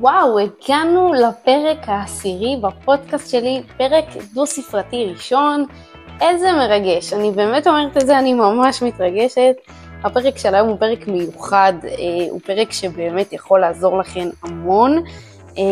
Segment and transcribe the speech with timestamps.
[0.00, 5.64] וואו, הגענו לפרק העשירי בפודקאסט שלי, פרק דו-ספרתי ראשון.
[6.20, 9.56] איזה מרגש, אני באמת אומרת את זה, אני ממש מתרגשת.
[10.04, 11.90] הפרק של היום הוא פרק מיוחד, אה,
[12.30, 15.02] הוא פרק שבאמת יכול לעזור לכם המון.
[15.58, 15.64] אה,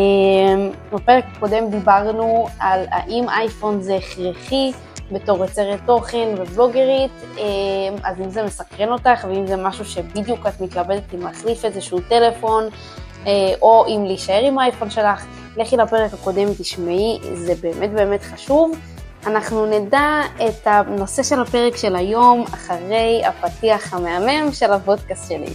[0.93, 4.73] בפרק הקודם דיברנו על האם אייפון זה הכרחי
[5.13, 7.45] בתור יוצרת תוכן ובלוגרית, אה,
[8.05, 12.65] אז אם זה מסקרן אותך ואם זה משהו שבדיוק את מתלבטת אם להחליף איזשהו טלפון,
[13.63, 18.73] או אם להישאר עם האייפון שלך, לכי לפרק הקודם, תשמעי, זה באמת באמת חשוב.
[19.27, 25.53] אנחנו נדע את הנושא של הפרק של היום אחרי הפתיח המהמם של הפודקאסט שלי.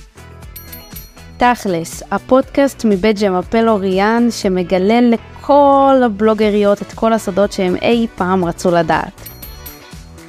[1.37, 8.71] תכלס, הפודקאסט מבית ג'מפל אוריאן שמגלה לכל הבלוגריות את כל הסודות שהם אי פעם רצו
[8.71, 9.21] לדעת.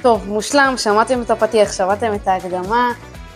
[0.01, 2.91] טוב, מושלם, שמעתם את הפתיח, שמעתם את ההקדמה.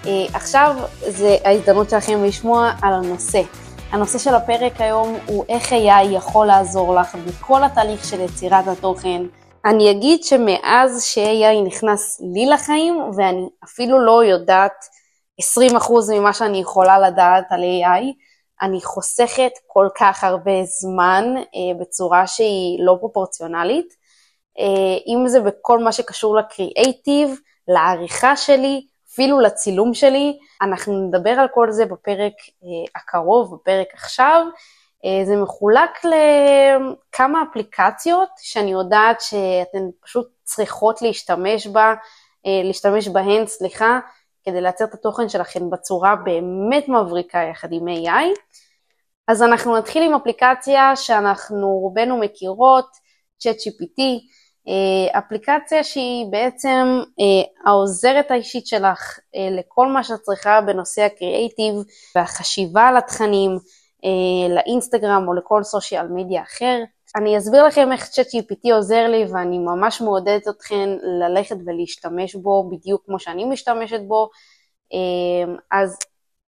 [0.05, 0.75] אה, עכשיו
[1.07, 3.41] זה ההזדמנות שלכם לשמוע על הנושא.
[3.91, 9.21] הנושא של הפרק היום הוא איך AI יכול לעזור לך בכל התהליך של יצירת התוכן.
[9.65, 14.85] אני אגיד שמאז ש-AI נכנס לי לחיים, ואני אפילו לא יודעת
[15.41, 18.03] 20% ממה שאני יכולה לדעת על AI,
[18.61, 23.93] אני חוסכת כל כך הרבה זמן אה, בצורה שהיא לא פרופורציונלית.
[24.59, 28.87] אה, אם זה בכל מה שקשור לקריאייטיב, לעריכה שלי,
[29.17, 30.37] אפילו לצילום שלי.
[30.61, 34.45] אנחנו נדבר על כל זה בפרק אה, הקרוב, בפרק עכשיו.
[35.05, 41.93] אה, זה מחולק לכמה אפליקציות שאני יודעת שאתן פשוט צריכות להשתמש בה,
[42.45, 43.99] אה, להשתמש בהן, סליחה,
[44.45, 48.39] כדי לייצר את התוכן שלכם בצורה באמת מבריקה יחד עם AI.
[49.27, 52.87] אז אנחנו נתחיל עם אפליקציה שאנחנו רובנו מכירות,
[53.43, 54.01] ChatGPT,
[55.11, 61.73] אפליקציה שהיא בעצם אה, העוזרת האישית שלך אה, לכל מה שאת צריכה בנושא הקריאייטיב
[62.15, 63.51] והחשיבה על התכנים,
[64.49, 66.79] לאינסטגרם או לכל סושיאל מדיה אחר.
[67.15, 70.89] אני אסביר לכם איך ChatGPT עוזר לי ואני ממש מעודדת אתכם
[71.19, 74.29] ללכת ולהשתמש בו בדיוק כמו שאני משתמשת בו.
[75.71, 75.97] אז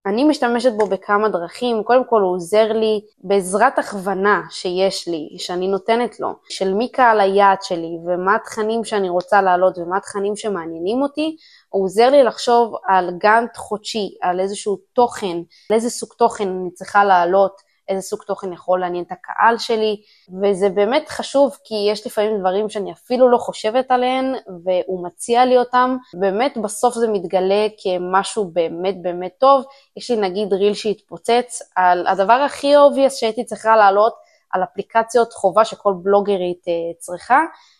[0.05, 5.67] אני משתמשת בו בכמה דרכים, קודם כל הוא עוזר לי בעזרת הכוונה שיש לי, שאני
[5.67, 11.01] נותנת לו, של מי קהל היעד שלי ומה התכנים שאני רוצה להעלות ומה התכנים שמעניינים
[11.01, 11.37] אותי,
[11.69, 15.37] הוא עוזר לי לחשוב על גאנט חודשי, על איזשהו תוכן,
[15.69, 20.01] על איזה סוג תוכן אני צריכה להעלות, איזה סוג תוכן יכול לעניין את הקהל שלי,
[20.41, 25.57] וזה באמת חשוב כי יש לפעמים דברים שאני אפילו לא חושבת עליהם, והוא מציע לי
[25.57, 29.65] אותם, באמת בסוף זה מתגלה כמשהו באמת באמת טוב.
[29.97, 34.13] יש לי נגיד reel שהתפוצץ על הדבר הכי obvious שהייתי צריכה לעלות,
[34.51, 37.39] על אפליקציות חובה שכל בלוגרית אה, צריכה,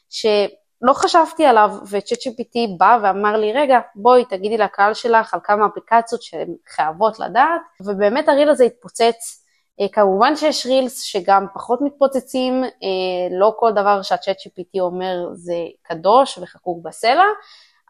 [0.09, 0.25] ש...
[0.81, 6.21] לא חשבתי עליו, ו-ChatGPT בא ואמר לי, רגע, בואי תגידי לקהל שלך על כמה אפליקציות
[6.21, 9.44] שהן חייבות לדעת, ובאמת הריל הזה התפוצץ אה,
[9.91, 16.37] כמובן שיש רילס שגם פחות מתפוצצים, אה, לא כל דבר שהצ'אט GPT אומר זה קדוש
[16.37, 17.25] וחקוק בסלע,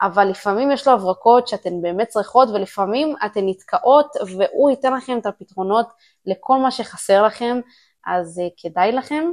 [0.01, 5.25] אבל לפעמים יש לו הברקות שאתן באמת צריכות ולפעמים אתן נתקעות והוא ייתן לכם את
[5.25, 5.87] הפתרונות
[6.25, 7.59] לכל מה שחסר לכם,
[8.07, 9.31] אז אה, כדאי לכם.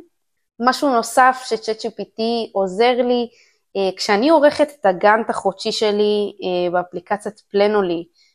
[0.61, 3.29] משהו נוסף שצ'אט GPT עוזר לי,
[3.97, 6.33] כשאני עורכת את הגאנט החודשי שלי
[6.73, 8.32] באפליקציית פלנולי, אה,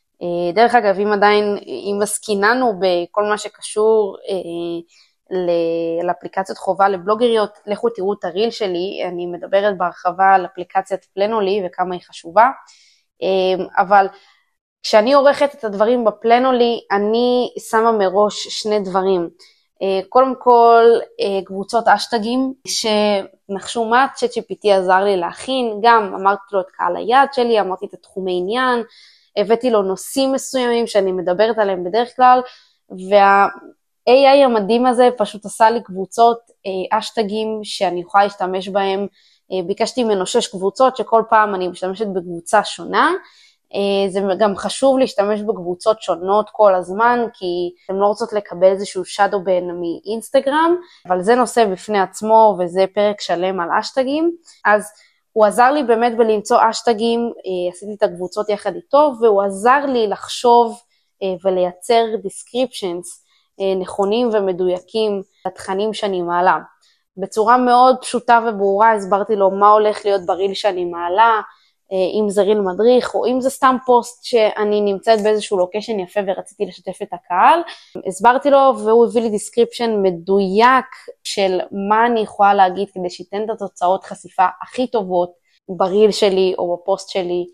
[0.53, 5.37] דרך אגב, אם עדיין, אם עסקיננו בכל מה שקשור אה,
[6.03, 11.95] לאפליקציות חובה לבלוגריות, לכו תראו את הריל שלי, אני מדברת בהרחבה על אפליקציית פלנולי וכמה
[11.95, 12.49] היא חשובה,
[13.23, 14.07] אה, אבל
[14.83, 19.29] כשאני עורכת את הדברים בפלנולי, אני שמה מראש שני דברים.
[20.09, 20.83] קודם כל,
[21.45, 27.59] קבוצות אשטגים, שנחשו מה ChatGPT עזר לי להכין, גם אמרתי לו את קהל היעד שלי,
[27.59, 28.83] אמרתי את התחומי עניין,
[29.37, 32.41] הבאתי לו נושאים מסוימים שאני מדברת עליהם בדרך כלל,
[32.89, 36.37] וה-AI המדהים הזה פשוט עשה לי קבוצות
[36.91, 39.07] אשטגים אה, שאני יכולה להשתמש בהם.
[39.51, 43.11] אה, ביקשתי ממנו שש קבוצות שכל פעם אני משתמשת בקבוצה שונה.
[43.73, 49.03] אה, זה גם חשוב להשתמש בקבוצות שונות כל הזמן, כי הן לא רוצות לקבל איזשהו
[49.03, 50.75] shadow ban מאינסטגרם,
[51.07, 54.31] אבל זה נושא בפני עצמו וזה פרק שלם על אשטגים.
[54.65, 54.91] אז
[55.37, 60.07] הוא עזר לי באמת בלמצוא אשטגים, אה, עשיתי את הקבוצות יחד איתו, והוא עזר לי
[60.07, 60.79] לחשוב
[61.23, 63.05] אה, ולייצר descriptions
[63.59, 66.57] אה, נכונים ומדויקים לתכנים שאני מעלה.
[67.17, 71.41] בצורה מאוד פשוטה וברורה הסברתי לו מה הולך להיות בריל שאני מעלה,
[71.91, 76.65] אם זה ריל מדריך או אם זה סתם פוסט שאני נמצאת באיזשהו לוקיישן יפה ורציתי
[76.65, 77.59] לשתף את הקהל.
[78.07, 80.85] הסברתי לו והוא הביא לי description מדויק
[81.23, 85.31] של מה אני יכולה להגיד כדי שייתן את התוצאות חשיפה הכי טובות
[85.69, 87.45] ב reel שלי או בפוסט שלי.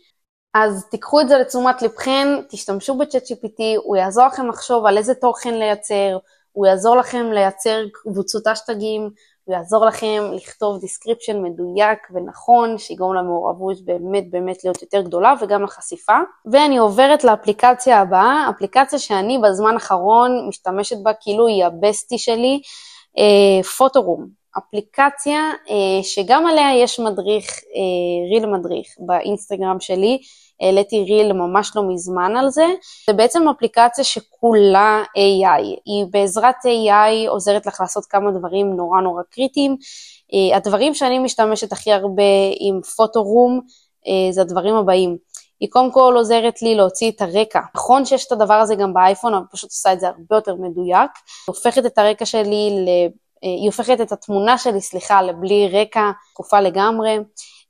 [0.53, 5.15] אז תיקחו את זה לתשומת לבכם, תשתמשו בצ'אט GPT, הוא יעזור לכם לחשוב על איזה
[5.15, 6.17] תוכן לייצר,
[6.51, 9.09] הוא יעזור לכם לייצר קבוצות האשטגים,
[9.45, 15.63] הוא יעזור לכם לכתוב description מדויק ונכון, שיגרום למעורבות באמת באמת להיות יותר גדולה וגם
[15.63, 16.17] לחשיפה.
[16.51, 22.61] ואני עוברת לאפליקציה הבאה, אפליקציה שאני בזמן האחרון משתמשת בה כאילו היא הבסטי שלי,
[23.77, 24.21] פוטורום.
[24.21, 30.19] אה, אפליקציה אה, שגם עליה יש מדריך, אה, ריל מדריך באינסטגרם שלי,
[30.61, 32.65] העליתי ריל ממש לא מזמן על זה.
[33.07, 35.63] זה בעצם אפליקציה שכולה AI.
[35.85, 39.77] היא בעזרת AI עוזרת לך לעשות כמה דברים נורא נורא קריטיים.
[40.33, 42.23] אה, הדברים שאני משתמשת הכי הרבה
[42.59, 43.61] עם פוטורום
[44.07, 45.17] אה, זה הדברים הבאים.
[45.59, 47.59] היא קודם כל עוזרת לי להוציא את הרקע.
[47.75, 51.11] נכון שיש את הדבר הזה גם באייפון, אבל פשוט עושה את זה הרבה יותר מדויק.
[51.47, 52.85] הופכת את הרקע שלי.
[53.43, 57.17] אה, היא הופכת את התמונה שלי, סליחה, לבלי רקע, תקופה לגמרי.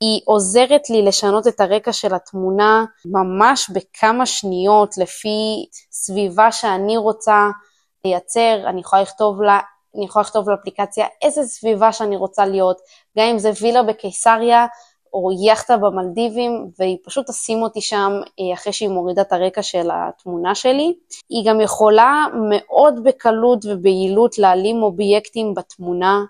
[0.01, 7.49] היא עוזרת לי לשנות את הרקע של התמונה ממש בכמה שניות לפי סביבה שאני רוצה
[8.05, 9.59] לייצר, אני יכולה לכתוב לה
[9.95, 12.77] אני יכולה לכתוב לאפליקציה איזה סביבה שאני רוצה להיות,
[13.17, 14.65] גם אם זה וילה בקיסריה
[15.13, 19.89] או יאכטה במלדיבים, והיא פשוט תשים אותי שם אה, אחרי שהיא מורידה את הרקע של
[19.93, 20.93] התמונה שלי.
[21.29, 26.21] היא גם יכולה מאוד בקלות וביעילות להעלים אובייקטים בתמונה,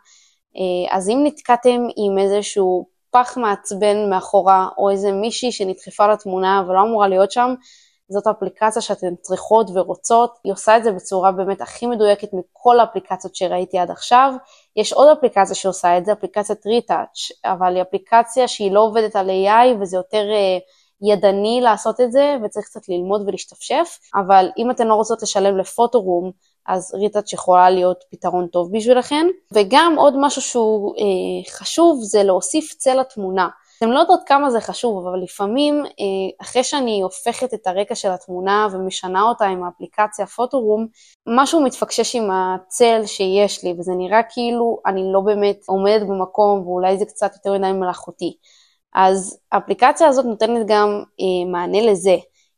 [0.57, 6.81] אה, אז אם נתקעתם עם איזשהו פח מעצבן מאחורה, או איזה מישהי שנדחפה לתמונה ולא
[6.81, 7.53] אמורה להיות שם,
[8.09, 13.35] זאת אפליקציה שאתן צריכות ורוצות, היא עושה את זה בצורה באמת הכי מדויקת מכל האפליקציות
[13.35, 14.33] שראיתי עד עכשיו.
[14.75, 19.29] יש עוד אפליקציה שעושה את זה, אפליקציית ריטאץ', אבל היא אפליקציה שהיא לא עובדת על
[19.29, 20.61] AI וזה יותר uh,
[21.11, 26.31] ידני לעשות את זה וצריך קצת ללמוד ולהשתפשף, אבל אם אתן לא רוצות לשלם לפוטורום,
[26.67, 29.27] אז ריטאץ' יכולה להיות פתרון טוב בשבילכם.
[29.51, 33.47] וגם עוד משהו שהוא אה, חשוב זה להוסיף צל לתמונה.
[33.77, 35.91] אתם לא יודעות כמה זה חשוב, אבל לפעמים אה,
[36.41, 40.87] אחרי שאני הופכת את הרקע של התמונה ומשנה אותה עם האפליקציה פוטורום,
[41.27, 46.97] משהו מתפקשש עם הצל שיש לי, וזה נראה כאילו אני לא באמת עומדת במקום ואולי
[46.97, 48.37] זה קצת יותר מדי מלאכותי.
[48.95, 52.15] אז האפליקציה הזאת נותנת גם אה, מענה לזה.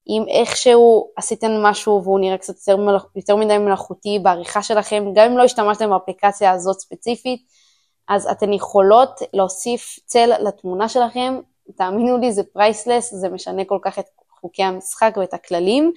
[0.08, 3.06] אם איכשהו עשיתם משהו והוא נראה קצת יותר, מלאכ...
[3.16, 7.42] יותר מדי מלאכותי בעריכה שלכם, גם אם לא השתמשתם באפליקציה הזאת ספציפית,
[8.08, 11.40] אז אתן יכולות להוסיף צל לתמונה שלכם,
[11.78, 14.06] תאמינו לי זה פרייסלס, זה משנה כל כך את
[14.42, 15.92] חוקי המשחק ואת הכללים,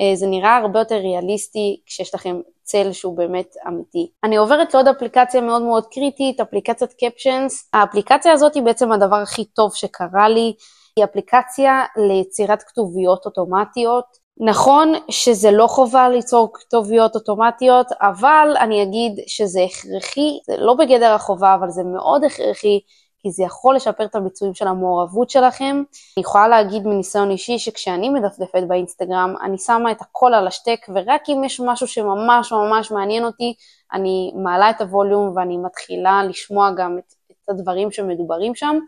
[0.00, 4.10] אה, זה נראה הרבה יותר ריאליסטי כשיש לכם צל שהוא באמת אמיתי.
[4.24, 7.70] אני עוברת לעוד אפליקציה מאוד מאוד קריטית, אפליקציית קפשנס.
[7.72, 10.54] האפליקציה הזאת היא בעצם הדבר הכי טוב שקרה לי.
[10.96, 14.21] היא אפליקציה ליצירת כתוביות אוטומטיות.
[14.40, 21.12] נכון שזה לא חובה ליצור כתוביות אוטומטיות, אבל אני אגיד שזה הכרחי, זה לא בגדר
[21.14, 22.80] החובה, אבל זה מאוד הכרחי,
[23.18, 25.82] כי זה יכול לשפר את הביצועים של המעורבות שלכם.
[26.16, 31.22] אני יכולה להגיד מניסיון אישי שכשאני מדפדפת באינסטגרם, אני שמה את הכל על השטק, ורק
[31.28, 33.54] אם יש משהו שממש ממש מעניין אותי,
[33.92, 38.78] אני מעלה את הווליום ואני מתחילה לשמוע גם את, את הדברים שמדוברים שם.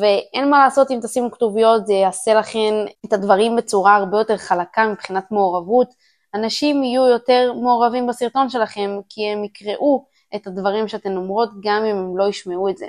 [0.00, 2.74] ואין מה לעשות אם תשימו כתוביות, זה יעשה לכם
[3.06, 5.88] את הדברים בצורה הרבה יותר חלקה מבחינת מעורבות.
[6.34, 10.06] אנשים יהיו יותר מעורבים בסרטון שלכם, כי הם יקראו
[10.36, 12.86] את הדברים שאתן אומרות, גם אם הם לא ישמעו את זה.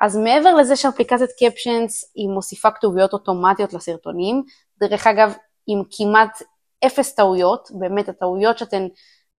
[0.00, 4.42] אז מעבר לזה שאפליקציית קפשנס היא מוסיפה כתוביות אוטומטיות לסרטונים,
[4.80, 5.34] דרך אגב,
[5.66, 6.42] עם כמעט
[6.86, 8.86] אפס טעויות, באמת הטעויות שאתן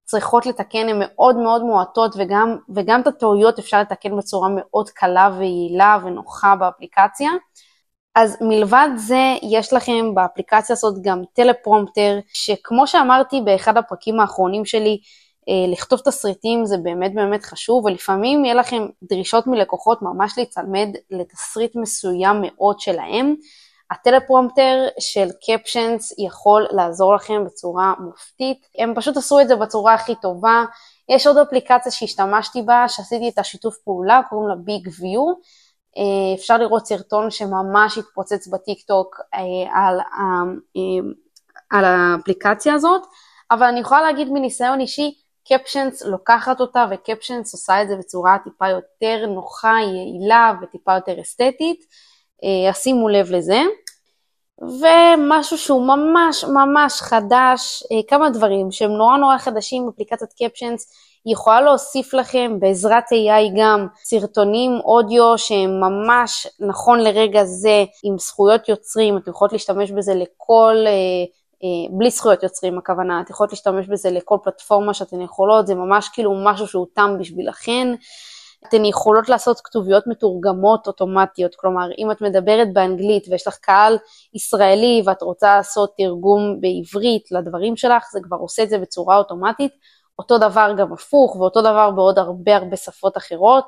[0.03, 5.30] צריכות לתקן הן מאוד מאוד מועטות וגם, וגם את הטעויות אפשר לתקן בצורה מאוד קלה
[5.37, 7.31] ויעילה ונוחה באפליקציה.
[8.16, 14.99] אז מלבד זה, יש לכם באפליקציה הזאת גם טלפרומפטר, שכמו שאמרתי באחד הפרקים האחרונים שלי,
[15.49, 21.75] אה, לכתוב תסריטים זה באמת באמת חשוב, ולפעמים יהיה לכם דרישות מלקוחות ממש להיצמד לתסריט
[21.75, 23.35] מסוים מאוד שלהם,
[23.92, 30.16] הטלפרומפטר של קפשנס יכול לעזור לכם בצורה מופתית, הם פשוט עשו את זה בצורה הכי
[30.16, 30.66] טובה.
[31.09, 35.33] יש עוד אפליקציה שהשתמשתי בה, שעשיתי את השיתוף פעולה, קוראים לה ביג ויו.
[35.97, 39.40] אה, אפשר לראות סרטון שממש התפוצץ בטיק טוק אה,
[39.73, 39.99] על,
[40.78, 41.09] אה,
[41.69, 43.02] על האפליקציה הזאת,
[43.52, 45.13] אבל אני יכולה להגיד מניסיון אישי,
[45.47, 51.85] קפשנס לוקחת אותה וקפשנס עושה את זה בצורה טיפה יותר נוחה, יעילה וטיפה יותר אסתטית.
[52.69, 53.62] אז שימו לב לזה.
[54.62, 60.94] ומשהו שהוא ממש ממש חדש, אה, כמה דברים שהם נורא נורא חדשים אפליקציית קפשנס,
[61.26, 68.69] יכולה להוסיף לכם בעזרת AI גם סרטונים אודיו שהם ממש נכון לרגע זה עם זכויות
[68.69, 70.92] יוצרים, אתם יכולות להשתמש בזה לכל, אה,
[71.64, 76.09] אה, בלי זכויות יוצרים הכוונה, אתם יכולות להשתמש בזה לכל פלטפורמה שאתן יכולות, זה ממש
[76.14, 77.88] כאילו משהו שהוא תם בשבילכן.
[78.67, 83.97] אתן יכולות לעשות כתוביות מתורגמות אוטומטיות, כלומר אם את מדברת באנגלית ויש לך קהל
[84.33, 89.71] ישראלי ואת רוצה לעשות תרגום בעברית לדברים שלך, זה כבר עושה את זה בצורה אוטומטית,
[90.19, 93.65] אותו דבר גם הפוך, ואותו דבר בעוד הרבה הרבה שפות אחרות.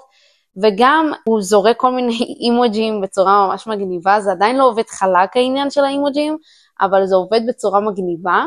[0.64, 5.70] וגם הוא זורק כל מיני אימוג'ים בצורה ממש מגניבה, זה עדיין לא עובד חלק העניין
[5.70, 6.38] של האימוג'ים,
[6.82, 8.46] אבל זה עובד בצורה מגניבה.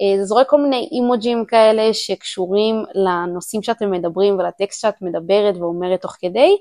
[0.00, 6.02] אה, זה זורק כל מיני אימוג'ים כאלה שקשורים לנושאים שאתם מדברים ולטקסט שאת מדברת ואומרת
[6.02, 6.56] תוך כדי.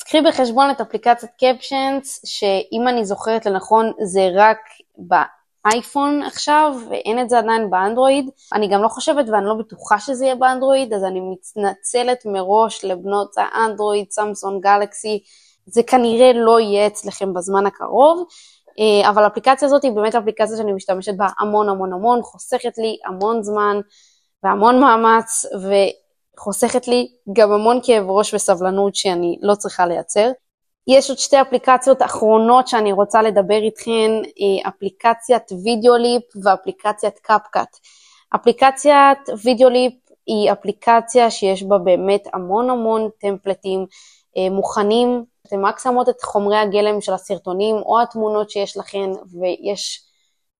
[0.00, 4.58] אז קחי בחשבון את אפליקציית קפשנס, שאם אני זוכרת לנכון זה רק
[4.98, 8.30] באייפון עכשיו, ואין את זה עדיין באנדרואיד.
[8.52, 13.34] אני גם לא חושבת ואני לא בטוחה שזה יהיה באנדרואיד, אז אני מתנצלת מראש לבנות
[13.36, 15.22] האנדרואיד, סמסון, גלקסי,
[15.66, 18.24] זה כנראה לא יהיה אצלכם בזמן הקרוב.
[18.78, 22.96] אה, אבל האפליקציה הזאת היא באמת אפליקציה שאני משתמשת בה המון המון המון, חוסכת לי
[23.06, 23.80] המון זמן
[24.42, 25.46] והמון מאמץ,
[26.36, 30.30] וחוסכת לי גם המון כאב ראש וסבלנות שאני לא צריכה לייצר.
[30.86, 34.10] יש עוד שתי אפליקציות אחרונות שאני רוצה לדבר איתכן,
[34.40, 37.76] אה, אפליקציית Videoleap ואפליקציית CapCut.
[38.34, 39.92] אפליקציית Videoleap
[40.26, 43.86] היא אפליקציה שיש בה באמת המון המון טמפלטים
[44.36, 50.10] אה, מוכנים אתם רק שמות את חומרי הגלם של הסרטונים או התמונות שיש לכם, ויש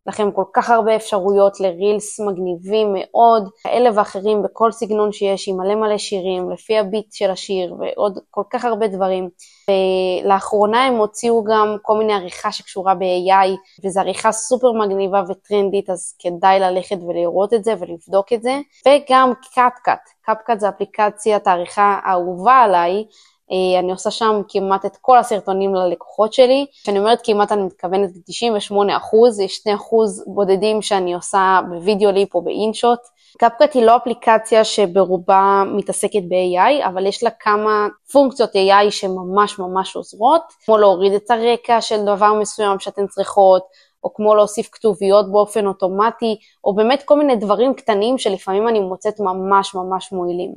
[0.07, 5.75] לכם כל כך הרבה אפשרויות לרילס מגניבים מאוד, כאלה ואחרים בכל סגנון שיש, עם מלא
[5.75, 9.29] מלא שירים, לפי הביט של השיר, ועוד כל כך הרבה דברים.
[9.71, 13.49] ולאחרונה הם הוציאו גם כל מיני עריכה שקשורה ב-AI,
[13.85, 18.59] וזו עריכה סופר מגניבה וטרנדית, אז כדאי ללכת ולראות את זה ולבדוק את זה.
[18.89, 23.05] וגם קפקאט, קפקאט זה אפליקציית העריכה האהובה עליי,
[23.79, 26.67] אני עושה שם כמעט את כל הסרטונים ללקוחות שלי.
[26.83, 32.35] כשאני אומרת כמעט אני מתכוונת ל-98 אחוז, יש 2 אחוז בודדים שאני עושה בווידאו ליפ
[32.35, 32.99] או באינשוט.
[33.39, 39.97] קפקט היא לא אפליקציה שברובה מתעסקת ב-AI, אבל יש לה כמה פונקציות AI שממש ממש
[39.97, 43.63] עוזרות, כמו להוריד את הרקע של דבר מסוים שאתן צריכות,
[44.05, 49.21] או כמו להוסיף כתוביות באופן אוטומטי, או באמת כל מיני דברים קטנים שלפעמים אני מוצאת
[49.21, 50.55] ממש ממש מועילים.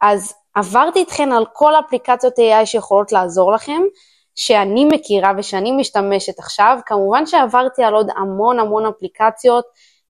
[0.00, 3.82] אז עברתי איתכן על כל אפליקציות AI שיכולות לעזור לכם,
[4.34, 6.78] שאני מכירה ושאני משתמשת עכשיו.
[6.86, 9.64] כמובן שעברתי על עוד המון המון אפליקציות,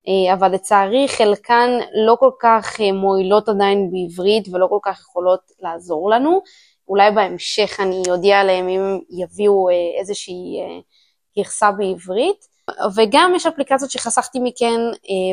[0.09, 1.71] אה, אבל לצערי חלקן
[2.07, 6.43] לא כל כך אה, מועילות עדיין בעברית ולא כל כך יכולות לעזור לנו.
[6.89, 10.61] אולי בהמשך אני אודיע עליהם אם יביאו אה, איזושהי
[11.39, 12.50] גרסה בעברית.
[12.97, 14.81] וגם יש אפליקציות שחסכתי מכן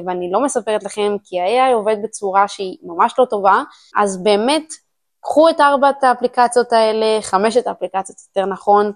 [0.05, 3.63] ואני לא מספרת לכם כי ה-AI עובד בצורה שהיא ממש לא טובה,
[3.97, 4.73] אז באמת
[5.21, 8.91] קחו את ארבעת האפליקציות האלה, חמשת האפליקציות יותר נכון,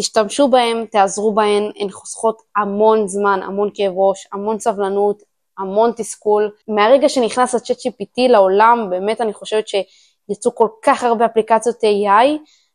[0.00, 5.22] תשתמשו בהן, תעזרו בהן, הן חוסכות המון זמן, המון כאב ראש, המון סבלנות,
[5.58, 6.50] המון תסכול.
[6.68, 12.28] מהרגע שנכנס ה-chat GPT לעולם, באמת אני חושבת שיצאו כל כך הרבה אפליקציות AI,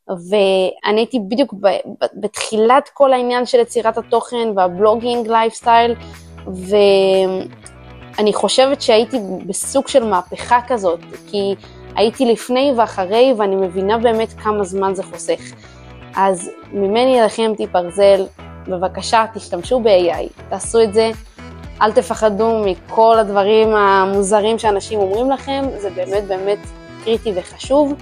[0.10, 1.54] ואני הייתי בדיוק
[2.14, 5.96] בתחילת כל העניין של יצירת התוכן וה blogging lifestyle,
[6.48, 11.56] ואני חושבת שהייתי בסוג של מהפכה כזאת, כי
[11.96, 15.40] הייתי לפני ואחרי, ואני מבינה באמת כמה זמן זה חוסך.
[16.16, 18.26] אז ממני אליכם טיפ ברזל,
[18.68, 21.12] בבקשה תשתמשו ב-AI, תעשו את זה,
[21.82, 26.60] אל תפחדו מכל הדברים המוזרים שאנשים אומרים לכם, זה באמת באמת
[27.04, 27.94] קריטי וחשוב.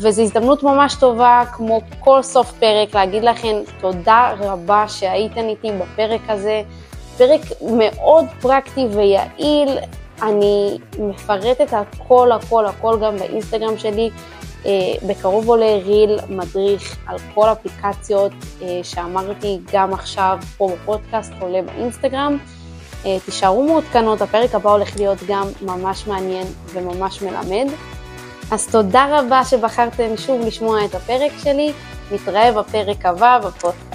[0.00, 6.20] וזו הזדמנות ממש טובה, כמו כל סוף פרק, להגיד לכם תודה רבה שהייתן איתי בפרק
[6.28, 6.62] הזה.
[7.16, 9.78] פרק מאוד פרקטי ויעיל,
[10.22, 14.10] אני מפרטת הכל הכל הכל גם באינסטגרם שלי.
[14.66, 14.72] אה,
[15.08, 22.38] בקרוב עולה ריל מדריך על כל אפליקציות אה, שאמרתי גם עכשיו פה בפודקאסט, עולה באינסטגרם.
[23.06, 27.66] אה, תישארו מעודכנות, הפרק הבא הולך להיות גם ממש מעניין וממש מלמד.
[28.50, 31.72] אז תודה רבה שבחרתם שוב לשמוע את הפרק שלי,
[32.12, 33.87] נתראה בפרק הבא בפודקאסט.